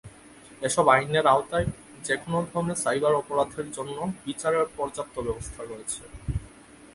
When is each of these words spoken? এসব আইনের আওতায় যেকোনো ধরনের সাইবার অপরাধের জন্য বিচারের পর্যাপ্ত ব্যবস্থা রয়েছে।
এসব 0.61 0.85
আইনের 0.89 1.25
আওতায় 1.27 1.67
যেকোনো 2.05 2.37
ধরনের 2.49 2.77
সাইবার 2.77 3.13
অপরাধের 3.13 3.67
জন্য 3.71 3.97
বিচারের 4.25 4.65
পর্যাপ্ত 4.77 5.15
ব্যবস্থা 5.19 5.61
রয়েছে। 5.63 6.01